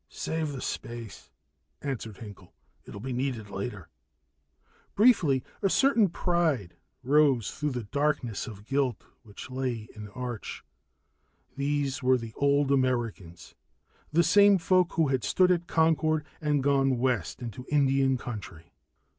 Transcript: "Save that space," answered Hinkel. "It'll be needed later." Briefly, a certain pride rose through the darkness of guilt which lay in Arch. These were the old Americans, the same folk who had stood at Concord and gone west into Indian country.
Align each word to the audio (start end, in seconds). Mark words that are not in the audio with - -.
"Save 0.09 0.53
that 0.53 0.63
space," 0.63 1.29
answered 1.83 2.17
Hinkel. 2.17 2.55
"It'll 2.85 2.99
be 2.99 3.13
needed 3.13 3.51
later." 3.51 3.87
Briefly, 4.95 5.43
a 5.61 5.69
certain 5.69 6.09
pride 6.09 6.75
rose 7.03 7.51
through 7.51 7.69
the 7.69 7.83
darkness 7.83 8.47
of 8.47 8.65
guilt 8.65 9.05
which 9.21 9.51
lay 9.51 9.89
in 9.95 10.07
Arch. 10.07 10.65
These 11.55 12.01
were 12.01 12.17
the 12.17 12.33
old 12.37 12.71
Americans, 12.71 13.53
the 14.11 14.23
same 14.23 14.57
folk 14.57 14.93
who 14.93 15.09
had 15.09 15.23
stood 15.23 15.51
at 15.51 15.67
Concord 15.67 16.25
and 16.41 16.63
gone 16.63 16.97
west 16.97 17.39
into 17.39 17.67
Indian 17.69 18.17
country. 18.17 18.73